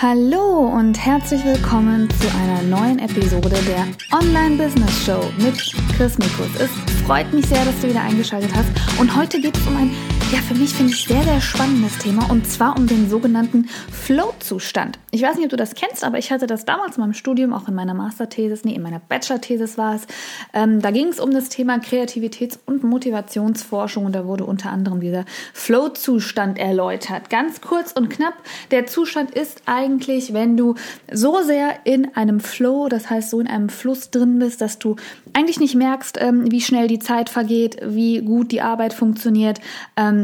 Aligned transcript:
Hallo 0.00 0.60
und 0.60 0.96
herzlich 0.96 1.44
willkommen 1.44 2.08
zu 2.20 2.28
einer 2.32 2.62
neuen 2.62 3.00
Episode 3.00 3.56
der 3.66 3.84
Online 4.16 4.54
Business 4.54 5.04
Show 5.04 5.20
mit 5.38 5.56
Chris 5.96 6.16
Mikus. 6.18 6.54
Es 6.60 6.70
freut 7.04 7.32
mich 7.32 7.44
sehr, 7.46 7.64
dass 7.64 7.80
du 7.80 7.88
wieder 7.88 8.02
eingeschaltet 8.02 8.52
hast. 8.54 8.68
Und 9.00 9.16
heute 9.16 9.40
geht 9.40 9.56
es 9.56 9.66
um 9.66 9.76
ein, 9.76 9.90
ja, 10.32 10.38
für 10.42 10.54
mich 10.54 10.74
finde 10.74 10.92
ich 10.92 11.04
sehr, 11.04 11.22
sehr 11.22 11.40
spannendes 11.40 11.96
Thema 11.98 12.30
und 12.30 12.46
zwar 12.46 12.76
um 12.76 12.86
den 12.86 13.08
sogenannten 13.08 13.66
Flow-Zustand. 13.90 14.98
Ich 15.10 15.22
weiß 15.22 15.36
nicht, 15.36 15.44
ob 15.44 15.50
du 15.50 15.56
das 15.56 15.74
kennst, 15.74 16.04
aber 16.04 16.18
ich 16.18 16.30
hatte 16.30 16.46
das 16.46 16.66
damals 16.66 16.96
in 16.96 17.00
meinem 17.00 17.14
Studium, 17.14 17.54
auch 17.54 17.66
in 17.66 17.74
meiner 17.74 17.94
Masterthesis, 17.94 18.62
nee, 18.62 18.74
in 18.74 18.82
meiner 18.82 18.98
Bachelor-Thesis 18.98 19.78
war 19.78 19.94
es. 19.94 20.06
Ähm, 20.52 20.82
da 20.82 20.90
ging 20.90 21.08
es 21.08 21.18
um 21.18 21.30
das 21.30 21.48
Thema 21.48 21.78
Kreativitäts- 21.78 22.58
und 22.66 22.84
Motivationsforschung 22.84 24.04
und 24.04 24.12
da 24.12 24.26
wurde 24.26 24.44
unter 24.44 24.70
anderem 24.70 25.00
dieser 25.00 25.24
Flow-Zustand 25.54 26.58
erläutert. 26.58 27.30
Ganz 27.30 27.62
kurz 27.62 27.92
und 27.92 28.10
knapp, 28.10 28.34
der 28.70 28.86
Zustand 28.86 29.30
ist 29.30 29.62
eigentlich, 29.64 30.34
wenn 30.34 30.58
du 30.58 30.74
so 31.10 31.40
sehr 31.42 31.86
in 31.86 32.14
einem 32.16 32.40
Flow, 32.40 32.88
das 32.90 33.08
heißt 33.08 33.30
so 33.30 33.40
in 33.40 33.46
einem 33.46 33.70
Fluss 33.70 34.10
drin 34.10 34.38
bist, 34.38 34.60
dass 34.60 34.78
du 34.78 34.96
eigentlich 35.32 35.58
nicht 35.58 35.74
merkst, 35.74 36.18
ähm, 36.20 36.50
wie 36.50 36.60
schnell 36.60 36.86
die 36.86 36.98
Zeit 36.98 37.30
vergeht, 37.30 37.78
wie 37.82 38.20
gut 38.20 38.52
die 38.52 38.60
Arbeit 38.60 38.92
funktioniert. 38.92 39.60
Ähm, 39.96 40.17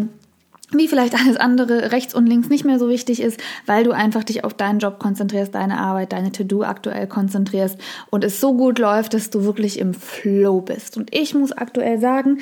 wie 0.73 0.88
vielleicht 0.88 1.14
alles 1.14 1.36
andere 1.36 1.92
rechts 1.92 2.14
und 2.14 2.27
links 2.27 2.48
nicht 2.48 2.64
mehr 2.64 2.78
so 2.78 2.88
wichtig 2.88 3.20
ist, 3.20 3.41
weil 3.66 3.84
du 3.84 3.92
einfach 3.92 4.24
dich 4.24 4.45
auf 4.45 4.55
deinen 4.55 4.78
Job 4.78 4.98
konzentrierst, 4.98 5.55
deine 5.55 5.78
Arbeit, 5.78 6.12
deine 6.12 6.32
To-Do 6.32 6.62
aktuell 6.62 7.06
konzentrierst 7.06 7.78
und 8.10 8.24
es 8.24 8.41
so 8.41 8.55
gut 8.55 8.78
läuft, 8.78 9.14
dass 9.14 9.30
du 9.30 9.45
wirklich 9.45 9.78
im 9.78 9.95
Flow 9.95 10.60
bist. 10.60 10.96
Und 10.96 11.14
ich 11.14 11.34
muss 11.34 11.52
aktuell 11.52 12.00
sagen, 12.00 12.38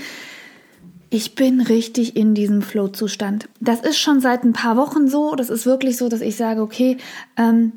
ich 1.11 1.35
bin 1.35 1.61
richtig 1.61 2.17
in 2.17 2.35
diesem 2.35 2.63
Flow-Zustand. 2.63 3.49
Das 3.61 3.81
ist 3.81 3.99
schon 3.99 4.21
seit 4.21 4.45
ein 4.45 4.55
paar 4.55 4.79
Wochen 4.79 5.09
so. 5.09 5.35
Das 5.35 5.51
ist 5.51 5.67
wirklich 5.67 5.99
so, 5.99 6.09
dass 6.09 6.23
ich 6.23 6.37
sage, 6.37 6.63
okay, 6.63 6.97
ähm, 7.37 7.73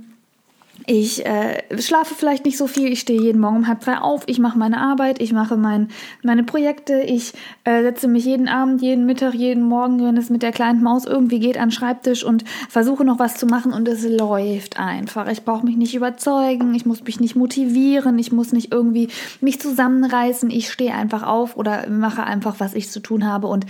ich 0.87 1.25
äh, 1.25 1.63
schlafe 1.81 2.13
vielleicht 2.13 2.45
nicht 2.45 2.57
so 2.57 2.67
viel, 2.67 2.91
ich 2.91 2.99
stehe 2.99 3.21
jeden 3.21 3.41
Morgen 3.41 3.57
um 3.57 3.67
halb 3.67 3.81
drei 3.81 3.97
auf, 3.97 4.23
ich 4.27 4.39
mache 4.39 4.57
meine 4.57 4.79
Arbeit, 4.79 5.19
ich 5.21 5.33
mache 5.33 5.57
mein, 5.57 5.89
meine 6.21 6.43
Projekte, 6.43 7.01
ich 7.01 7.33
äh, 7.63 7.81
setze 7.81 8.07
mich 8.07 8.25
jeden 8.25 8.47
Abend, 8.47 8.81
jeden 8.81 9.05
Mittag, 9.05 9.33
jeden 9.33 9.63
Morgen, 9.63 10.03
wenn 10.03 10.17
es 10.17 10.29
mit 10.29 10.43
der 10.43 10.51
kleinen 10.51 10.83
Maus 10.83 11.05
irgendwie 11.05 11.39
geht, 11.39 11.57
an 11.57 11.69
den 11.69 11.71
Schreibtisch 11.71 12.23
und 12.23 12.43
versuche 12.69 13.03
noch 13.03 13.17
was 13.17 13.35
zu 13.37 13.47
machen. 13.47 13.73
Und 13.73 13.87
es 13.87 14.07
läuft 14.07 14.79
einfach. 14.79 15.27
Ich 15.27 15.43
brauche 15.43 15.65
mich 15.65 15.77
nicht 15.77 15.95
überzeugen, 15.95 16.75
ich 16.75 16.85
muss 16.85 17.03
mich 17.03 17.19
nicht 17.19 17.35
motivieren, 17.35 18.19
ich 18.19 18.31
muss 18.31 18.53
nicht 18.53 18.71
irgendwie 18.71 19.09
mich 19.41 19.59
zusammenreißen, 19.59 20.51
ich 20.51 20.71
stehe 20.71 20.93
einfach 20.93 21.23
auf 21.23 21.57
oder 21.57 21.89
mache 21.89 22.23
einfach, 22.23 22.55
was 22.59 22.75
ich 22.75 22.91
zu 22.91 22.99
tun 22.99 23.25
habe. 23.25 23.47
Und 23.47 23.65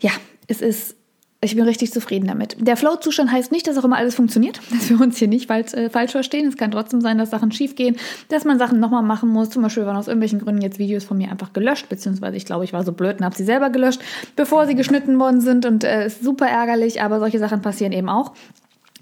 ja, 0.00 0.10
es 0.48 0.60
ist 0.60 0.96
ich 1.42 1.56
bin 1.56 1.64
richtig 1.64 1.90
zufrieden 1.92 2.26
damit. 2.26 2.56
Der 2.58 2.76
Flow-Zustand 2.76 3.32
heißt 3.32 3.50
nicht, 3.50 3.66
dass 3.66 3.78
auch 3.78 3.84
immer 3.84 3.96
alles 3.96 4.14
funktioniert, 4.14 4.60
dass 4.70 4.90
wir 4.90 5.00
uns 5.00 5.16
hier 5.16 5.28
nicht 5.28 5.46
falsch, 5.46 5.72
äh, 5.72 5.88
falsch 5.88 6.12
verstehen. 6.12 6.46
Es 6.46 6.56
kann 6.56 6.70
trotzdem 6.70 7.00
sein, 7.00 7.16
dass 7.16 7.30
Sachen 7.30 7.50
schiefgehen, 7.50 7.96
dass 8.28 8.44
man 8.44 8.58
Sachen 8.58 8.78
nochmal 8.78 9.02
machen 9.02 9.30
muss. 9.30 9.50
Zum 9.50 9.62
Beispiel 9.62 9.86
waren 9.86 9.96
aus 9.96 10.08
irgendwelchen 10.08 10.40
Gründen 10.40 10.60
jetzt 10.60 10.78
Videos 10.78 11.04
von 11.04 11.16
mir 11.16 11.30
einfach 11.30 11.52
gelöscht, 11.52 11.88
beziehungsweise 11.88 12.36
ich 12.36 12.44
glaube, 12.44 12.64
ich 12.64 12.72
war 12.72 12.84
so 12.84 12.92
blöd 12.92 13.18
und 13.18 13.24
habe 13.24 13.36
sie 13.36 13.44
selber 13.44 13.70
gelöscht, 13.70 14.00
bevor 14.36 14.66
sie 14.66 14.74
geschnitten 14.74 15.18
worden 15.18 15.40
sind 15.40 15.64
und 15.64 15.82
äh, 15.84 16.06
ist 16.06 16.22
super 16.22 16.46
ärgerlich, 16.46 17.00
aber 17.02 17.20
solche 17.20 17.38
Sachen 17.38 17.62
passieren 17.62 17.92
eben 17.92 18.08
auch. 18.08 18.32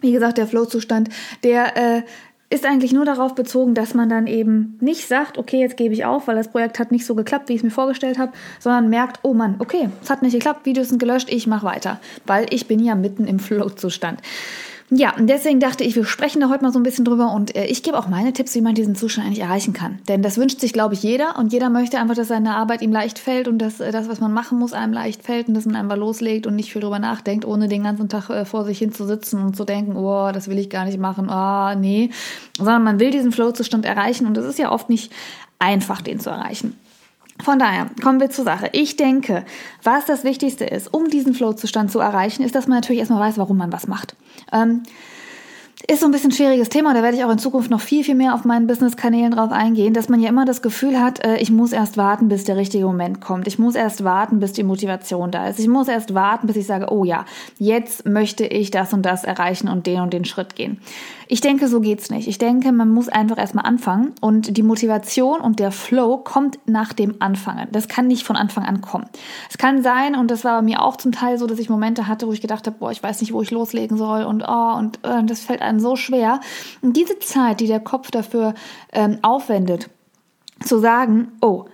Wie 0.00 0.12
gesagt, 0.12 0.39
der 0.39 0.47
Flow-Zustand, 0.47 1.09
der 1.42 1.77
äh, 1.77 2.03
ist 2.50 2.64
eigentlich 2.64 2.92
nur 2.92 3.04
darauf 3.04 3.34
bezogen, 3.34 3.74
dass 3.74 3.94
man 3.94 4.08
dann 4.08 4.27
eben 4.27 4.78
nicht 4.80 5.06
sagt, 5.06 5.36
okay, 5.36 5.60
jetzt 5.60 5.77
gebe 5.77 5.92
ich 5.92 6.04
auf, 6.04 6.28
weil 6.28 6.36
das 6.36 6.48
Projekt 6.48 6.78
hat 6.78 6.91
nicht 6.91 7.04
so 7.04 7.14
geklappt, 7.14 7.48
wie 7.48 7.52
ich 7.52 7.58
es 7.58 7.64
mir 7.64 7.70
vorgestellt 7.70 8.18
habe, 8.18 8.32
sondern 8.58 8.88
merkt, 8.88 9.20
oh 9.22 9.34
Mann, 9.34 9.56
okay, 9.58 9.91
es 10.02 10.08
hat 10.08 10.22
nicht 10.22 10.32
geklappt, 10.32 10.64
Videos 10.64 10.88
sind 10.88 10.98
gelöscht, 10.98 11.28
ich 11.30 11.46
mache 11.46 11.66
weiter, 11.66 12.00
weil 12.26 12.46
ich 12.50 12.66
bin 12.66 12.82
ja 12.82 12.94
mitten 12.94 13.26
im 13.26 13.38
Flow-Zustand. 13.38 14.20
Ja, 14.91 15.14
und 15.17 15.27
deswegen 15.27 15.61
dachte 15.61 15.84
ich, 15.84 15.97
wir 15.97 16.06
sprechen 16.06 16.41
da 16.41 16.48
heute 16.48 16.64
mal 16.64 16.72
so 16.72 16.78
ein 16.78 16.83
bisschen 16.83 17.05
drüber 17.05 17.33
und 17.34 17.55
äh, 17.55 17.67
ich 17.67 17.83
gebe 17.83 17.98
auch 17.98 18.08
meine 18.08 18.33
Tipps, 18.33 18.55
wie 18.55 18.62
man 18.62 18.75
diesen 18.75 18.94
Zustand 18.94 19.27
eigentlich 19.27 19.42
erreichen 19.42 19.75
kann. 19.75 19.98
Denn 20.08 20.22
das 20.22 20.39
wünscht 20.39 20.61
sich, 20.61 20.72
glaube 20.72 20.94
ich, 20.94 21.03
jeder 21.03 21.36
und 21.36 21.53
jeder 21.53 21.69
möchte 21.69 21.98
einfach, 21.98 22.14
dass 22.14 22.28
seine 22.28 22.55
Arbeit 22.55 22.81
ihm 22.81 22.91
leicht 22.91 23.19
fällt 23.19 23.48
und 23.48 23.59
dass 23.59 23.81
äh, 23.81 23.93
das, 23.93 24.09
was 24.09 24.21
man 24.21 24.32
machen 24.32 24.59
muss, 24.59 24.72
einem 24.72 24.94
leicht 24.94 25.22
fällt 25.22 25.48
und 25.48 25.54
dass 25.54 25.66
man 25.66 25.77
einfach 25.77 25.98
loslegt 25.98 26.47
und 26.47 26.56
nicht 26.56 26.72
viel 26.72 26.81
drüber 26.81 26.98
nachdenkt, 26.98 27.44
ohne 27.44 27.69
den 27.69 27.84
ganzen 27.84 28.09
Tag 28.09 28.31
äh, 28.31 28.47
vor 28.47 28.65
sich 28.65 28.78
hin 28.78 28.93
zu 28.93 29.06
sitzen 29.06 29.43
und 29.43 29.56
zu 29.56 29.66
denken, 29.66 29.94
oh, 29.94 30.32
das 30.32 30.48
will 30.48 30.59
ich 30.59 30.71
gar 30.71 30.87
nicht 30.87 30.98
machen, 30.98 31.28
oh, 31.31 31.78
nee. 31.78 32.09
Sondern 32.56 32.82
man 32.82 32.98
will 32.98 33.10
diesen 33.10 33.31
Flow-Zustand 33.31 33.84
erreichen 33.84 34.27
und 34.27 34.38
es 34.38 34.47
ist 34.47 34.59
ja 34.59 34.72
oft 34.72 34.88
nicht 34.88 35.12
einfach, 35.59 36.00
den 36.00 36.19
zu 36.19 36.31
erreichen. 36.31 36.78
Von 37.43 37.59
daher 37.59 37.88
kommen 38.03 38.21
wir 38.21 38.31
zur 38.31 38.44
Sache. 38.44 38.71
Ich 38.72 38.97
denke, 38.97 39.44
was 39.82 40.06
das 40.06 40.25
Wichtigste 40.25 40.65
ist, 40.65 40.93
um 40.93 41.09
diesen 41.09 41.34
Flow-Zustand 41.34 41.91
zu 41.91 42.00
erreichen, 42.00 42.43
ist, 42.43 42.54
dass 42.54 42.66
man 42.66 42.78
natürlich 42.78 43.00
erstmal 43.00 43.28
weiß, 43.28 43.38
warum 43.38 43.56
man 43.56 43.72
was 43.72 43.87
macht. 43.87 44.16
Ähm, 44.53 44.82
ist 45.87 46.00
so 46.00 46.06
ein 46.06 46.12
bisschen 46.12 46.31
ein 46.31 46.34
schwieriges 46.34 46.69
Thema, 46.69 46.93
da 46.93 47.03
werde 47.03 47.16
ich 47.16 47.25
auch 47.25 47.31
in 47.31 47.39
Zukunft 47.39 47.71
noch 47.71 47.81
viel, 47.81 48.03
viel 48.03 48.16
mehr 48.16 48.34
auf 48.34 48.44
meinen 48.44 48.66
Business-Kanälen 48.66 49.31
drauf 49.31 49.53
eingehen, 49.53 49.94
dass 49.94 50.09
man 50.09 50.21
ja 50.21 50.28
immer 50.28 50.44
das 50.44 50.61
Gefühl 50.61 51.00
hat, 51.00 51.25
äh, 51.25 51.37
ich 51.37 51.53
muss 51.53 51.72
erst 51.72 51.97
warten, 51.97 52.28
bis 52.28 52.44
der 52.44 52.56
richtige 52.56 52.84
Moment 52.84 53.21
kommt. 53.21 53.47
Ich 53.47 53.59
muss 53.59 53.77
erst 53.77 54.03
warten, 54.03 54.41
bis 54.41 54.53
die 54.53 54.65
Motivation 54.65 55.31
da 55.31 55.47
ist. 55.47 55.61
Ich 55.61 55.69
muss 55.69 55.87
erst 55.87 56.15
warten, 56.15 56.49
bis 56.49 56.56
ich 56.56 56.66
sage, 56.66 56.93
oh 56.93 57.05
ja, 57.05 57.25
jetzt 57.59 58.06
möchte 58.06 58.44
ich 58.44 58.72
das 58.72 58.93
und 58.93 59.03
das 59.03 59.22
erreichen 59.22 59.69
und 59.69 59.87
den 59.87 60.00
und 60.00 60.12
den 60.12 60.25
Schritt 60.25 60.56
gehen. 60.56 60.81
Ich 61.31 61.43
denke, 61.43 61.69
so 61.69 61.81
geht's 61.81 62.10
nicht. 62.10 62.27
Ich 62.27 62.39
denke, 62.39 62.72
man 62.72 62.89
muss 62.89 63.10
einfach 63.10 63.37
erstmal 63.37 63.66
anfangen 63.66 64.15
und 64.22 64.56
die 64.56 64.62
Motivation 64.62 65.41
und 65.41 65.60
der 65.60 65.72
Flow 65.72 66.16
kommt 66.16 66.59
nach 66.65 66.95
dem 66.95 67.16
Anfangen. 67.19 67.69
Das 67.71 67.87
kann 67.87 68.06
nicht 68.06 68.25
von 68.25 68.34
Anfang 68.34 68.65
an 68.65 68.81
kommen. 68.81 69.05
Es 69.50 69.59
kann 69.59 69.83
sein, 69.83 70.16
und 70.16 70.31
das 70.31 70.45
war 70.45 70.56
bei 70.56 70.62
mir 70.62 70.83
auch 70.83 70.97
zum 70.97 71.12
Teil 71.12 71.37
so, 71.39 71.47
dass 71.47 71.59
ich 71.59 71.69
Momente 71.69 72.06
hatte, 72.06 72.27
wo 72.27 72.33
ich 72.33 72.41
gedacht 72.41 72.66
habe, 72.66 72.77
boah, 72.78 72.91
ich 72.91 73.03
weiß 73.03 73.21
nicht, 73.21 73.34
wo 73.34 73.43
ich 73.43 73.50
loslegen 73.50 73.99
soll 73.99 74.25
und 74.25 74.43
oh, 74.49 74.75
und 74.78 75.05
äh, 75.05 75.22
das 75.22 75.41
fällt 75.41 75.60
einem 75.68 75.80
so 75.80 75.96
schwer. 75.96 76.40
Und 76.82 76.96
diese 76.96 77.18
Zeit, 77.18 77.60
die 77.60 77.66
der 77.66 77.80
Kopf 77.80 78.10
dafür 78.10 78.54
ähm, 78.92 79.18
aufwendet, 79.22 79.90
zu 80.64 80.78
sagen, 80.78 81.32
oh, 81.40 81.66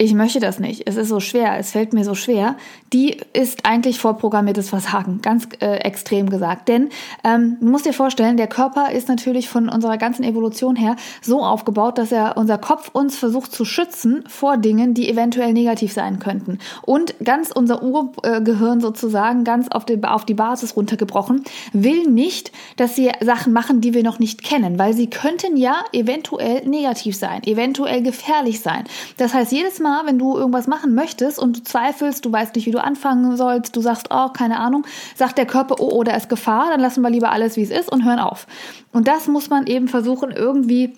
ich 0.00 0.14
möchte 0.14 0.40
das 0.40 0.58
nicht, 0.58 0.88
es 0.88 0.96
ist 0.96 1.08
so 1.08 1.20
schwer, 1.20 1.58
es 1.58 1.72
fällt 1.72 1.92
mir 1.92 2.04
so 2.04 2.14
schwer, 2.14 2.56
die 2.90 3.18
ist 3.34 3.66
eigentlich 3.66 3.98
vorprogrammiertes 3.98 4.70
Versagen, 4.70 5.20
ganz 5.20 5.46
äh, 5.60 5.76
extrem 5.80 6.30
gesagt. 6.30 6.68
Denn 6.68 6.88
ähm, 7.22 7.58
du 7.60 7.66
musst 7.66 7.84
dir 7.84 7.92
vorstellen, 7.92 8.38
der 8.38 8.46
Körper 8.46 8.92
ist 8.92 9.08
natürlich 9.08 9.50
von 9.50 9.68
unserer 9.68 9.98
ganzen 9.98 10.24
Evolution 10.24 10.74
her 10.74 10.96
so 11.20 11.42
aufgebaut, 11.44 11.98
dass 11.98 12.12
er 12.12 12.38
unser 12.38 12.56
Kopf 12.56 12.88
uns 12.94 13.18
versucht 13.18 13.52
zu 13.52 13.66
schützen 13.66 14.24
vor 14.26 14.56
Dingen, 14.56 14.94
die 14.94 15.06
eventuell 15.06 15.52
negativ 15.52 15.92
sein 15.92 16.18
könnten. 16.18 16.60
Und 16.80 17.14
ganz 17.22 17.50
unser 17.50 17.82
Urgehirn 17.82 18.80
sozusagen, 18.80 19.44
ganz 19.44 19.68
auf 19.68 19.84
die, 19.84 20.02
auf 20.02 20.24
die 20.24 20.32
Basis 20.32 20.76
runtergebrochen, 20.76 21.44
will 21.74 22.04
nicht, 22.04 22.52
dass 22.78 22.96
sie 22.96 23.12
Sachen 23.20 23.52
machen, 23.52 23.82
die 23.82 23.92
wir 23.92 24.02
noch 24.02 24.18
nicht 24.18 24.42
kennen, 24.42 24.78
weil 24.78 24.94
sie 24.94 25.10
könnten 25.10 25.58
ja 25.58 25.84
eventuell 25.92 26.66
negativ 26.66 27.16
sein, 27.16 27.42
eventuell 27.44 28.02
gefährlich 28.02 28.60
sein. 28.60 28.84
Das 29.18 29.34
heißt, 29.34 29.52
jedes 29.52 29.78
Mal, 29.78 29.89
Mal, 29.90 30.06
wenn 30.06 30.18
du 30.18 30.36
irgendwas 30.36 30.66
machen 30.66 30.94
möchtest 30.94 31.38
und 31.38 31.56
du 31.56 31.62
zweifelst, 31.62 32.24
du 32.24 32.32
weißt 32.32 32.54
nicht, 32.54 32.66
wie 32.66 32.70
du 32.70 32.82
anfangen 32.82 33.36
sollst, 33.36 33.74
du 33.74 33.80
sagst, 33.80 34.08
oh, 34.10 34.28
keine 34.28 34.58
Ahnung, 34.58 34.86
sagt 35.16 35.36
der 35.36 35.46
Körper, 35.46 35.76
oh, 35.80 35.90
oh, 35.92 36.04
da 36.04 36.14
ist 36.14 36.28
Gefahr, 36.28 36.70
dann 36.70 36.80
lassen 36.80 37.02
wir 37.02 37.10
lieber 37.10 37.32
alles, 37.32 37.56
wie 37.56 37.62
es 37.62 37.70
ist 37.70 37.90
und 37.90 38.04
hören 38.04 38.20
auf. 38.20 38.46
Und 38.92 39.08
das 39.08 39.26
muss 39.26 39.50
man 39.50 39.66
eben 39.66 39.88
versuchen, 39.88 40.30
irgendwie 40.30 40.94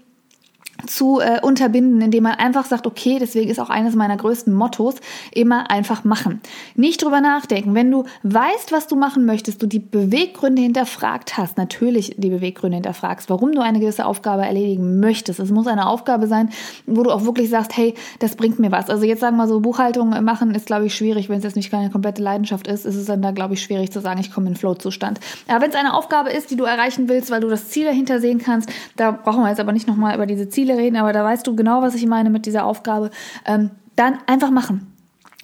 zu 0.87 1.21
äh, 1.21 1.41
unterbinden, 1.41 2.01
indem 2.01 2.25
man 2.25 2.35
einfach 2.35 2.67
sagt, 2.67 2.87
okay, 2.87 3.19
deswegen 3.21 3.51
ist 3.51 3.61
auch 3.61 3.71
eines 3.71 3.95
meiner 3.95 4.17
größten 4.17 4.53
Mottos, 4.53 4.97
immer 5.33 5.71
einfach 5.71 6.05
machen. 6.05 6.41
Nicht 6.75 7.03
drüber 7.03 7.21
nachdenken. 7.21 7.75
Wenn 7.75 7.91
du 7.91 8.05
weißt, 8.23 8.73
was 8.73 8.87
du 8.87 8.97
machen 8.97 9.25
möchtest, 9.25 9.63
du 9.63 9.67
die 9.67 9.79
Beweggründe 9.79 10.63
hinterfragt 10.63 11.37
hast, 11.37 11.59
natürlich 11.59 12.15
die 12.17 12.31
Beweggründe 12.31 12.77
hinterfragst, 12.77 13.31
warum 13.31 13.53
du 13.53 13.61
eine 13.61 13.81
gewisse 13.81 14.07
Aufgabe 14.07 14.43
erledigen 14.43 15.01
möchtest. 15.01 15.41
Es 15.41 15.51
muss 15.51 15.67
eine 15.67 15.87
Aufgabe 15.87 16.27
sein, 16.27 16.51
wo 16.87 17.03
du 17.03 17.11
auch 17.11 17.25
wirklich 17.25 17.51
sagst, 17.51 17.77
hey, 17.77 17.95
das 18.19 18.37
bringt 18.37 18.59
mir 18.59 18.71
was. 18.71 18.91
Also 18.91 19.05
jetzt 19.05 19.21
sagen 19.21 19.37
wir 19.37 19.49
so, 19.49 19.61
Buchhaltung 19.61 20.11
machen 20.25 20.55
ist, 20.55 20.67
glaube 20.67 20.87
ich, 20.87 20.95
schwierig. 20.95 21.29
Wenn 21.29 21.39
es 21.39 21.45
jetzt 21.45 21.57
nicht 21.57 21.71
keine 21.71 21.91
komplette 21.91 22.23
Leidenschaft 22.23 22.67
ist, 22.67 22.85
ist 22.85 22.97
es 22.97 23.07
dann 23.07 23.23
da, 23.23 23.31
glaube 23.31 23.55
ich, 23.55 23.63
schwierig 23.63 23.93
zu 23.93 24.01
sagen, 24.01 24.21
ich 24.21 24.33
komme 24.33 24.49
in 24.49 24.57
Flow-Zustand. 24.57 25.21
Aber 25.49 25.63
wenn 25.63 25.71
es 25.71 25.77
eine 25.77 25.95
Aufgabe 25.95 26.31
ist, 26.31 26.51
die 26.51 26.57
du 26.57 26.65
erreichen 26.65 27.09
willst, 27.09 27.31
weil 27.31 27.41
du 27.41 27.49
das 27.49 27.69
Ziel 27.69 27.85
dahinter 27.85 28.21
sehen 28.21 28.39
kannst, 28.39 28.71
da 28.97 29.11
brauchen 29.13 29.43
wir 29.43 29.49
jetzt 29.49 29.61
aber 29.61 29.73
nicht 29.73 29.87
nochmal 29.87 30.15
über 30.15 30.27
diese 30.27 30.49
Ziele 30.49 30.72
reden, 30.77 30.97
aber 30.97 31.13
da 31.13 31.25
weißt 31.25 31.47
du 31.47 31.57
genau, 31.57 31.83
was 31.83 31.95
ich 31.95 32.07
meine 32.07 32.31
mit 32.31 32.47
dieser 32.47 32.65
Aufgabe. 32.65 33.11
Ähm, 33.47 33.71
dann 33.97 34.19
einfach 34.27 34.51
machen. 34.51 34.92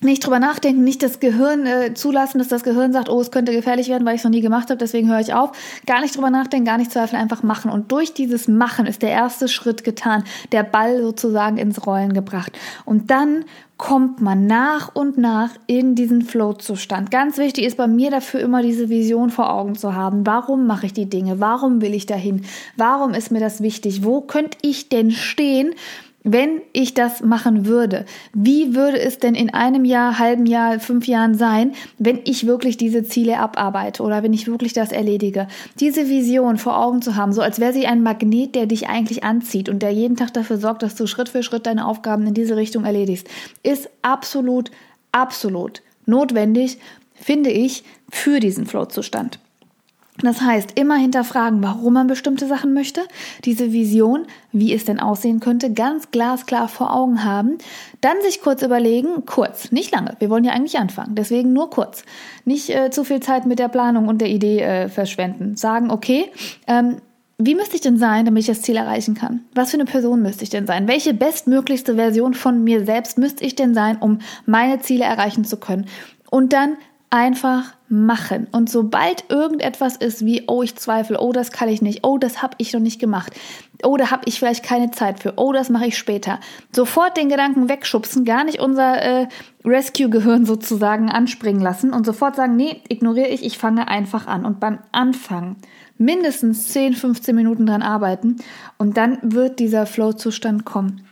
Nicht 0.01 0.25
drüber 0.25 0.39
nachdenken, 0.39 0.85
nicht 0.85 1.03
das 1.03 1.19
Gehirn 1.19 1.67
äh, 1.67 1.93
zulassen, 1.93 2.39
dass 2.39 2.47
das 2.47 2.63
Gehirn 2.63 2.93
sagt, 2.93 3.09
oh, 3.09 3.21
es 3.21 3.33
könnte 3.33 3.53
gefährlich 3.53 3.89
werden, 3.89 4.07
weil 4.07 4.15
ich 4.15 4.21
es 4.21 4.25
noch 4.25 4.31
nie 4.31 4.41
gemacht 4.41 4.71
habe, 4.71 4.79
deswegen 4.79 5.09
höre 5.09 5.19
ich 5.19 5.35
auf. 5.35 5.51
Gar 5.87 6.03
nicht 6.03 6.17
drüber 6.17 6.31
nachdenken, 6.31 6.67
gar 6.67 6.79
nicht 6.79 6.93
zweifeln, 6.93 7.21
einfach 7.21 7.43
machen. 7.43 7.69
Und 7.69 7.91
durch 7.91 8.15
dieses 8.15 8.47
Machen 8.47 8.87
ist 8.87 9.03
der 9.03 9.11
erste 9.11 9.49
Schritt 9.49 9.83
getan, 9.83 10.23
der 10.53 10.63
Ball 10.63 11.03
sozusagen 11.03 11.57
ins 11.57 11.85
Rollen 11.85 12.13
gebracht. 12.13 12.57
Und 12.85 13.11
dann 13.11 13.45
kommt 13.77 14.21
man 14.21 14.47
nach 14.47 14.95
und 14.95 15.19
nach 15.19 15.51
in 15.67 15.97
diesen 15.97 16.23
Flow-Zustand. 16.23 17.11
Ganz 17.11 17.37
wichtig 17.37 17.65
ist 17.65 17.77
bei 17.77 17.89
mir 17.89 18.11
dafür 18.13 18.41
immer 18.41 18.63
diese 18.63 18.89
Vision 18.89 19.31
vor 19.31 19.53
Augen 19.53 19.75
zu 19.75 19.95
haben. 19.97 20.27
Warum 20.27 20.67
mache 20.67 20.87
ich 20.87 20.93
die 20.93 21.11
Dinge? 21.11 21.41
Warum 21.41 21.81
will 21.81 21.95
ich 21.95 22.07
dahin? 22.07 22.45
Warum 22.77 23.15
ist 23.15 23.33
mir 23.33 23.41
das 23.41 23.63
wichtig? 23.63 24.05
Wo 24.05 24.21
könnte 24.21 24.59
ich 24.63 24.89
denn 24.89 25.11
stehen? 25.11 25.75
Wenn 26.25 26.61
ich 26.73 26.95
das 26.95 27.23
machen 27.23 27.67
würde, 27.67 28.05
wie 28.35 28.75
würde 28.75 28.99
es 29.01 29.19
denn 29.19 29.35
in 29.35 29.55
einem 29.55 29.85
Jahr, 29.85 30.19
halben 30.19 30.47
Jahr, 30.47 30.81
fünf 30.81 31.07
Jahren 31.07 31.35
sein, 31.35 31.73
wenn 31.99 32.21
ich 32.25 32.47
wirklich 32.47 32.77
diese 32.77 33.05
Ziele 33.05 33.39
abarbeite 33.39 34.03
oder 34.03 34.23
wenn 34.23 34.33
ich 34.33 34.47
wirklich 34.47 34.73
das 34.73 34.93
erledige? 34.93 35.47
Diese 35.79 36.09
Vision 36.09 36.59
vor 36.59 36.79
Augen 36.79 37.03
zu 37.03 37.17
haben, 37.17 37.33
so 37.33 37.41
als 37.41 37.61
wäre 37.61 37.73
sie 37.73 37.87
ein 37.87 38.03
Magnet, 38.03 38.55
der 38.55 38.67
dich 38.67 38.89
eigentlich 38.89 39.25
anzieht 39.25 39.69
und 39.69 39.81
der 39.81 39.91
jeden 39.91 40.17
Tag 40.17 40.35
dafür 40.35 40.59
sorgt, 40.59 40.83
dass 40.83 40.97
du 40.97 41.07
Schritt 41.07 41.29
für 41.29 41.43
Schritt 41.43 41.67
deine 41.67 41.87
Aufgaben 41.87 42.27
in 42.27 42.35
diese 42.35 42.57
Richtung 42.57 42.85
erledigst, 42.85 43.29
ist 43.63 43.89
absolut, 44.03 44.71
absolut 45.13 45.83
notwendig, 46.05 46.79
finde 47.15 47.51
ich, 47.51 47.85
für 48.11 48.41
diesen 48.41 48.67
Flow-Zustand. 48.67 49.39
Das 50.23 50.41
heißt, 50.41 50.79
immer 50.79 50.97
hinterfragen, 50.97 51.63
warum 51.63 51.95
man 51.95 52.09
bestimmte 52.09 52.47
Sachen 52.47 52.73
möchte, 52.73 53.03
diese 53.45 53.73
Vision, 53.73 54.27
wie 54.51 54.75
es 54.75 54.85
denn 54.85 54.99
aussehen 54.99 55.39
könnte, 55.39 55.73
ganz 55.73 56.11
glasklar 56.11 56.69
vor 56.69 56.93
Augen 56.93 57.25
haben, 57.25 57.59
dann 58.01 58.17
sich 58.23 58.41
kurz 58.41 58.63
überlegen, 58.63 59.27
kurz, 59.27 59.71
nicht 59.71 59.93
lange, 59.93 60.17
wir 60.19 60.29
wollen 60.29 60.45
ja 60.45 60.53
eigentlich 60.53 60.79
anfangen, 60.79 61.15
deswegen 61.15 61.53
nur 61.53 61.71
kurz, 61.71 62.05
nicht 62.45 62.71
äh, 62.71 62.91
zu 62.91 63.05
viel 63.05 63.21
Zeit 63.21 63.47
mit 63.47 63.61
der 63.61 63.69
Planung 63.69 64.09
und 64.09 64.21
der 64.21 64.29
Idee 64.29 64.61
äh, 64.61 64.89
verschwenden, 64.89 65.57
sagen, 65.57 65.91
okay, 65.91 66.31
ähm, 66.67 66.97
wie 67.41 67.55
müsste 67.55 67.77
ich 67.77 67.83
denn 67.83 67.99
sein, 67.99 68.25
damit 68.25 68.41
ich 68.41 68.49
das 68.49 68.63
Ziel 68.63 68.75
erreichen 68.75 69.15
kann? 69.15 69.45
Was 69.55 69.71
für 69.71 69.77
eine 69.77 69.85
Person 69.85 70.23
müsste 70.23 70.43
ich 70.43 70.51
denn 70.51 70.67
sein? 70.67 70.89
Welche 70.89 71.15
bestmöglichste 71.15 71.95
Version 71.95 72.35
von 72.35 72.65
mir 72.65 72.85
selbst 72.85 73.17
müsste 73.17 73.45
ich 73.45 73.55
denn 73.55 73.75
sein, 73.75 73.99
um 73.99 74.19
meine 74.45 74.81
Ziele 74.81 75.05
erreichen 75.05 75.45
zu 75.45 75.57
können? 75.57 75.87
Und 76.31 76.53
dann 76.53 76.77
einfach 77.11 77.75
machen. 77.89 78.49
Und 78.53 78.69
sobald 78.69 79.31
irgendetwas 79.31 79.97
ist 79.97 80.25
wie, 80.25 80.45
oh, 80.47 80.63
ich 80.63 80.77
zweifle, 80.77 81.19
oh, 81.19 81.33
das 81.33 81.53
kann 81.53 81.69
ich 81.69 81.81
nicht, 81.81 82.01
oh, 82.05 82.19
das 82.19 82.43
habe 82.43 82.55
ich 82.59 82.73
noch 82.75 82.81
nicht 82.81 83.01
gemacht, 83.01 83.33
oh, 83.83 83.97
da 83.97 84.11
habe 84.11 84.23
ich 84.27 84.39
vielleicht 84.39 84.63
keine 84.63 84.91
Zeit 84.91 85.21
für, 85.21 85.35
oh, 85.37 85.53
das 85.53 85.71
mache 85.71 85.87
ich 85.87 85.97
später, 85.97 86.39
sofort 86.71 87.17
den 87.17 87.31
Gedanken 87.31 87.69
wegschubsen, 87.69 88.27
gar 88.27 88.45
nicht 88.45 88.61
unser 88.61 89.01
äh, 89.03 89.29
Rescue-Gehirn 89.65 90.45
sozusagen 90.47 91.11
anspringen 91.11 91.63
lassen 91.63 91.95
und 91.95 92.05
sofort 92.05 92.37
sagen, 92.37 92.57
nee, 92.57 92.83
ignoriere 92.89 93.29
ich, 93.29 93.43
ich 93.43 93.57
fange 93.57 93.89
einfach 93.89 94.27
an. 94.27 94.45
Und 94.45 94.61
beim 94.61 94.81
Anfangen 94.93 95.57
mindestens 95.97 96.69
10, 96.69 96.95
15 96.95 97.35
Minuten 97.35 97.67
dran 97.67 97.83
arbeiten 97.83 98.37
und 98.77 98.97
dann 98.99 99.19
wird 99.23 99.59
dieser 99.59 99.87
Flow-Zustand 99.87 100.65
kommen. 100.65 101.07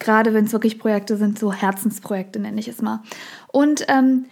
Gerade 0.00 0.34
wenn 0.34 0.44
es 0.44 0.52
wirklich 0.52 0.78
Projekte 0.78 1.16
sind, 1.16 1.38
so 1.38 1.52
Herzensprojekte 1.52 2.38
nenne 2.38 2.60
ich 2.60 2.68
es 2.68 2.82
mal. 2.82 3.02
Und 3.48 3.84
ähm, 3.88 4.26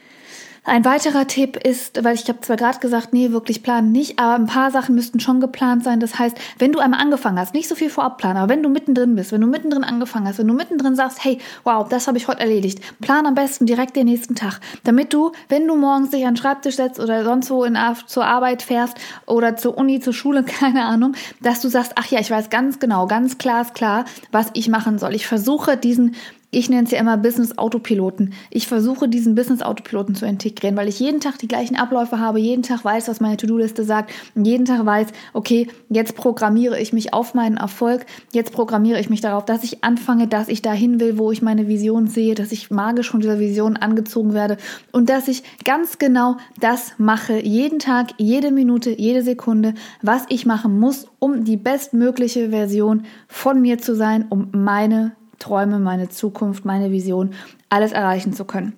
ein 0.66 0.84
weiterer 0.84 1.26
Tipp 1.26 1.56
ist, 1.56 2.02
weil 2.04 2.14
ich 2.14 2.28
habe 2.28 2.40
zwar 2.40 2.56
gerade 2.56 2.80
gesagt, 2.80 3.12
nee, 3.12 3.30
wirklich 3.30 3.62
planen 3.62 3.92
nicht, 3.92 4.18
aber 4.18 4.34
ein 4.34 4.46
paar 4.46 4.72
Sachen 4.72 4.94
müssten 4.96 5.20
schon 5.20 5.40
geplant 5.40 5.84
sein. 5.84 6.00
Das 6.00 6.18
heißt, 6.18 6.36
wenn 6.58 6.72
du 6.72 6.80
einmal 6.80 7.00
angefangen 7.00 7.38
hast, 7.38 7.54
nicht 7.54 7.68
so 7.68 7.76
viel 7.76 7.88
vorab 7.88 8.18
planen, 8.18 8.36
aber 8.36 8.48
wenn 8.48 8.62
du 8.62 8.68
mittendrin 8.68 9.14
bist, 9.14 9.30
wenn 9.30 9.40
du 9.40 9.46
mittendrin 9.46 9.84
angefangen 9.84 10.26
hast, 10.26 10.38
wenn 10.38 10.48
du 10.48 10.54
mittendrin 10.54 10.96
sagst, 10.96 11.24
hey, 11.24 11.38
wow, 11.64 11.88
das 11.88 12.08
habe 12.08 12.18
ich 12.18 12.26
heute 12.26 12.40
erledigt, 12.40 12.80
plan 13.00 13.26
am 13.26 13.34
besten 13.34 13.66
direkt 13.66 13.94
den 13.94 14.06
nächsten 14.06 14.34
Tag, 14.34 14.60
damit 14.82 15.12
du, 15.12 15.32
wenn 15.48 15.66
du 15.68 15.76
morgens 15.76 16.10
dich 16.10 16.26
an 16.26 16.34
den 16.34 16.36
Schreibtisch 16.36 16.76
setzt 16.76 16.98
oder 16.98 17.24
sonst 17.24 17.50
wo 17.50 17.64
in, 17.64 17.78
zur 18.06 18.24
Arbeit 18.26 18.62
fährst 18.62 18.96
oder 19.26 19.56
zur 19.56 19.78
Uni, 19.78 20.00
zur 20.00 20.12
Schule, 20.12 20.42
keine 20.44 20.84
Ahnung, 20.84 21.14
dass 21.40 21.60
du 21.60 21.68
sagst, 21.68 21.92
ach 21.94 22.06
ja, 22.06 22.18
ich 22.18 22.30
weiß 22.30 22.50
ganz 22.50 22.80
genau, 22.80 23.06
ganz 23.06 23.38
klar 23.38 23.62
ist 23.62 23.74
klar, 23.74 24.04
was 24.32 24.50
ich 24.54 24.68
machen 24.68 24.98
soll. 24.98 25.14
Ich 25.14 25.26
versuche 25.26 25.76
diesen 25.76 26.16
ich 26.50 26.70
nenne 26.70 26.84
es 26.84 26.90
ja 26.90 27.00
immer 27.00 27.16
Business 27.16 27.58
Autopiloten. 27.58 28.32
Ich 28.50 28.66
versuche 28.66 29.08
diesen 29.08 29.34
Business 29.34 29.62
Autopiloten 29.62 30.14
zu 30.14 30.26
integrieren, 30.26 30.76
weil 30.76 30.88
ich 30.88 31.00
jeden 31.00 31.20
Tag 31.20 31.38
die 31.38 31.48
gleichen 31.48 31.76
Abläufe 31.76 32.20
habe, 32.20 32.38
jeden 32.38 32.62
Tag 32.62 32.84
weiß, 32.84 33.08
was 33.08 33.20
meine 33.20 33.36
To-Do-Liste 33.36 33.84
sagt 33.84 34.12
und 34.34 34.44
jeden 34.44 34.64
Tag 34.64 34.86
weiß, 34.86 35.08
okay, 35.32 35.68
jetzt 35.88 36.16
programmiere 36.16 36.80
ich 36.80 36.92
mich 36.92 37.12
auf 37.12 37.34
meinen 37.34 37.56
Erfolg, 37.56 38.06
jetzt 38.32 38.52
programmiere 38.52 39.00
ich 39.00 39.10
mich 39.10 39.20
darauf, 39.20 39.44
dass 39.44 39.64
ich 39.64 39.82
anfange, 39.84 40.28
dass 40.28 40.48
ich 40.48 40.62
dahin 40.62 41.00
will, 41.00 41.18
wo 41.18 41.32
ich 41.32 41.42
meine 41.42 41.68
Vision 41.68 42.06
sehe, 42.06 42.34
dass 42.34 42.52
ich 42.52 42.70
magisch 42.70 43.10
von 43.10 43.20
dieser 43.20 43.38
Vision 43.38 43.76
angezogen 43.76 44.32
werde 44.32 44.56
und 44.92 45.10
dass 45.10 45.28
ich 45.28 45.42
ganz 45.64 45.98
genau 45.98 46.36
das 46.60 46.92
mache, 46.98 47.44
jeden 47.44 47.80
Tag, 47.80 48.10
jede 48.18 48.50
Minute, 48.50 48.90
jede 48.90 49.22
Sekunde, 49.22 49.74
was 50.00 50.24
ich 50.28 50.46
machen 50.46 50.78
muss, 50.78 51.08
um 51.18 51.44
die 51.44 51.56
bestmögliche 51.56 52.50
Version 52.50 53.04
von 53.28 53.60
mir 53.60 53.78
zu 53.78 53.94
sein, 53.94 54.26
um 54.28 54.48
meine 54.52 55.12
Träume, 55.38 55.78
meine 55.78 56.08
Zukunft, 56.08 56.64
meine 56.64 56.90
Vision, 56.90 57.34
alles 57.68 57.92
erreichen 57.92 58.32
zu 58.32 58.44
können. 58.44 58.74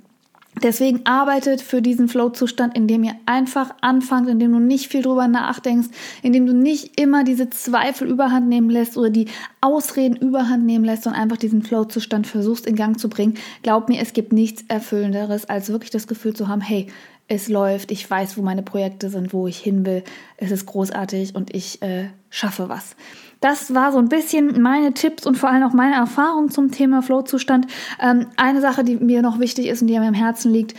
Deswegen 0.62 1.02
arbeitet 1.04 1.60
für 1.60 1.82
diesen 1.82 2.08
Flow-Zustand, 2.08 2.76
in 2.76 2.88
dem 2.88 3.04
ihr 3.04 3.14
einfach 3.26 3.74
anfangt, 3.80 4.28
in 4.28 4.38
dem 4.38 4.52
du 4.52 4.58
nicht 4.58 4.88
viel 4.88 5.02
drüber 5.02 5.28
nachdenkst, 5.28 5.88
in 6.22 6.32
dem 6.32 6.46
du 6.46 6.54
nicht 6.54 7.00
immer 7.00 7.22
diese 7.22 7.50
Zweifel 7.50 8.08
überhand 8.08 8.48
nehmen 8.48 8.70
lässt 8.70 8.96
oder 8.96 9.10
die 9.10 9.26
Ausreden 9.60 10.16
überhand 10.16 10.64
nehmen 10.64 10.84
lässt, 10.84 11.04
sondern 11.04 11.22
einfach 11.22 11.36
diesen 11.36 11.62
Flow-Zustand 11.62 12.26
versuchst 12.26 12.66
in 12.66 12.76
Gang 12.76 12.98
zu 12.98 13.08
bringen. 13.08 13.34
Glaub 13.62 13.88
mir, 13.88 14.00
es 14.00 14.12
gibt 14.12 14.32
nichts 14.32 14.64
Erfüllenderes, 14.68 15.48
als 15.48 15.68
wirklich 15.70 15.90
das 15.90 16.06
Gefühl 16.06 16.34
zu 16.34 16.48
haben, 16.48 16.60
hey, 16.60 16.88
es 17.28 17.48
läuft, 17.48 17.92
ich 17.92 18.10
weiß, 18.10 18.38
wo 18.38 18.42
meine 18.42 18.62
Projekte 18.62 19.10
sind, 19.10 19.34
wo 19.34 19.46
ich 19.46 19.58
hin 19.58 19.84
will, 19.84 20.02
es 20.38 20.50
ist 20.50 20.66
großartig 20.66 21.34
und 21.34 21.54
ich 21.54 21.82
äh, 21.82 22.08
schaffe 22.30 22.68
was. 22.70 22.96
Das 23.40 23.74
war 23.74 23.92
so 23.92 23.98
ein 23.98 24.08
bisschen 24.08 24.60
meine 24.60 24.94
Tipps 24.94 25.26
und 25.26 25.36
vor 25.36 25.48
allem 25.48 25.62
auch 25.62 25.72
meine 25.72 25.94
Erfahrung 25.94 26.50
zum 26.50 26.72
Thema 26.72 27.02
Flow-Zustand. 27.02 27.66
Ähm, 28.00 28.26
eine 28.36 28.60
Sache, 28.60 28.84
die 28.84 28.96
mir 28.96 29.22
noch 29.22 29.38
wichtig 29.38 29.66
ist 29.66 29.82
und 29.82 29.88
die 29.88 29.98
mir 29.98 30.08
am 30.08 30.14
Herzen 30.14 30.52
liegt, 30.52 30.74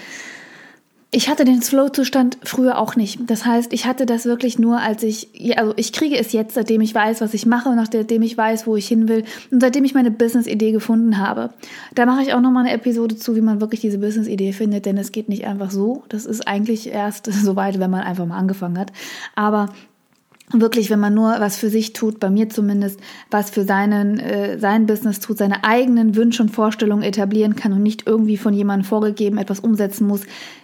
ich 1.11 1.27
hatte 1.27 1.43
den 1.43 1.61
Flow-Zustand 1.63 2.37
früher 2.43 2.77
auch 2.77 2.95
nicht. 2.95 3.19
Das 3.25 3.43
heißt, 3.43 3.73
ich 3.73 3.87
hatte 3.87 4.05
das 4.05 4.25
wirklich 4.25 4.59
nur, 4.59 4.79
als 4.79 5.01
ich, 5.01 5.57
also 5.57 5.73
ich 5.75 5.91
kriege 5.91 6.15
es 6.15 6.33
jetzt, 6.33 6.53
seitdem 6.53 6.81
ich 6.81 6.93
weiß, 6.93 7.21
was 7.21 7.33
ich 7.33 7.47
mache, 7.47 7.75
nachdem 7.75 8.21
ich 8.21 8.37
weiß, 8.37 8.67
wo 8.67 8.75
ich 8.75 8.87
hin 8.87 9.07
will 9.07 9.23
und 9.49 9.59
seitdem 9.59 9.85
ich 9.85 9.95
meine 9.95 10.11
Business-Idee 10.11 10.71
gefunden 10.71 11.17
habe. 11.17 11.49
Da 11.95 12.05
mache 12.05 12.21
ich 12.21 12.33
auch 12.35 12.41
nochmal 12.41 12.65
eine 12.65 12.75
Episode 12.75 13.15
zu, 13.15 13.35
wie 13.35 13.41
man 13.41 13.59
wirklich 13.59 13.81
diese 13.81 13.97
Business-Idee 13.97 14.53
findet, 14.53 14.85
denn 14.85 14.97
es 14.99 15.11
geht 15.11 15.29
nicht 15.29 15.47
einfach 15.47 15.71
so. 15.71 16.03
Das 16.09 16.27
ist 16.27 16.47
eigentlich 16.47 16.91
erst 16.91 17.25
so 17.33 17.55
weit, 17.55 17.79
wenn 17.79 17.89
man 17.89 18.01
einfach 18.01 18.27
mal 18.27 18.37
angefangen 18.37 18.77
hat. 18.77 18.91
Aber 19.33 19.69
wirklich, 20.51 20.89
wenn 20.89 20.99
man 20.99 21.13
nur 21.13 21.39
was 21.39 21.57
für 21.57 21.69
sich 21.69 21.93
tut, 21.93 22.19
bei 22.19 22.29
mir 22.29 22.49
zumindest, 22.49 22.99
was 23.29 23.49
für 23.49 23.63
seinen, 23.63 24.19
äh, 24.19 24.57
sein 24.59 24.85
Business 24.85 25.19
tut, 25.19 25.37
seine 25.37 25.63
eigenen 25.63 26.15
Wünsche 26.15 26.41
und 26.41 26.49
Vorstellungen 26.49 27.03
etablieren 27.03 27.55
kann 27.55 27.73
und 27.73 27.83
nicht 27.83 28.07
irgendwie 28.07 28.37
von 28.37 28.53
jemandem 28.53 28.85
vorgegeben 28.85 29.37
etwas 29.37 29.59
umsetzen 29.59 30.07
muss, 30.07 30.21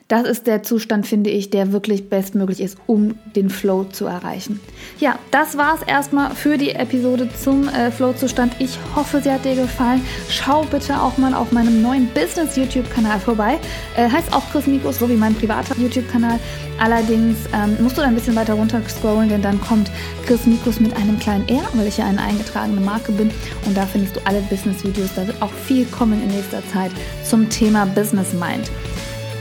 das 0.08 0.28
ist 0.28 0.46
der 0.46 0.62
Zustand, 0.62 1.08
finde 1.08 1.32
ich, 1.32 1.50
der 1.50 1.72
wirklich 1.72 2.10
bestmöglich 2.10 2.62
ist, 2.62 2.78
um 2.86 3.16
den 3.36 3.50
Flow 3.50 3.86
zu 3.86 4.06
erreichen. 4.06 4.60
Ja, 5.00 5.18
das 5.32 5.58
war 5.58 5.76
es 5.76 5.82
erstmal 5.82 6.36
für 6.36 6.58
die 6.58 6.72
Episode 6.72 7.28
zum 7.42 7.68
äh, 7.70 7.90
Flow-Zustand. 7.90 8.56
Ich 8.60 8.78
hoffe, 8.96 9.20
sie 9.22 9.32
hat 9.32 9.46
dir 9.46 9.56
gefallen. 9.56 10.06
Schau 10.30 10.64
bitte 10.64 11.02
auch 11.02 11.18
mal 11.18 11.34
auf 11.34 11.52
meinem 11.52 11.82
neuen 11.82 12.08
Business-YouTube-Kanal 12.14 13.20
vorbei. 13.20 13.58
Äh, 13.98 14.08
heißt 14.08 14.32
auch 14.32 14.44
Chris 14.52 14.68
Mikos, 14.68 15.00
so 15.00 15.10
wie 15.10 15.16
mein 15.16 15.34
privater 15.34 15.76
YouTube-Kanal. 15.76 16.40
Allerdings 16.80 17.38
ähm, 17.52 17.76
musst 17.82 17.98
du 17.98 18.02
da 18.02 18.08
ein 18.08 18.16
bisschen 18.16 18.36
weiter 18.36 18.54
runter 18.54 18.82
scrollen, 18.88 19.30
denn 19.30 19.42
dann 19.42 19.60
kommt 19.60 19.90
Chris 20.28 20.46
Mikos 20.46 20.80
mit 20.80 20.96
einem 20.96 21.18
kleinen 21.18 21.48
R, 21.50 21.64
weil 21.74 21.88
ich 21.88 21.98
ja 21.98 22.06
eine 22.06 22.22
eingetragene 22.22 22.80
Marke 22.80 23.12
bin. 23.12 23.32
Und 23.66 23.76
da 23.76 23.88
findest 23.88 24.18
du 24.18 24.20
alle 24.26 24.42
Business-Videos. 24.42 25.16
Da 25.16 25.26
wird 25.26 25.42
auch 25.42 25.52
viel 25.52 25.86
kommen 25.86 26.22
in 26.22 26.28
nächster 26.28 26.62
Zeit 26.72 26.92
zum 27.24 27.50
Thema 27.50 27.88
Business 27.88 28.34
Mind. 28.34 28.70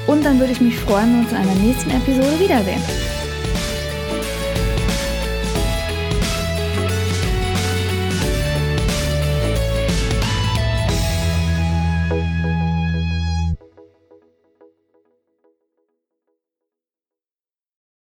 Und 0.07 0.25
dann 0.25 0.39
würde 0.39 0.53
ich 0.53 0.61
mich 0.61 0.79
freuen, 0.79 1.07
wenn 1.07 1.13
wir 1.13 1.21
uns 1.21 1.31
in 1.31 1.37
einer 1.37 1.55
nächsten 1.55 1.91
Episode 1.91 2.41
wiedersehen. 2.41 2.83